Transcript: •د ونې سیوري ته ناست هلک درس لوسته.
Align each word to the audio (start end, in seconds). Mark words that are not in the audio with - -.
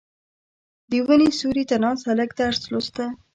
•د 0.89 0.91
ونې 1.05 1.29
سیوري 1.37 1.63
ته 1.69 1.75
ناست 1.83 2.03
هلک 2.09 2.29
درس 2.39 2.59
لوسته. 2.71 3.03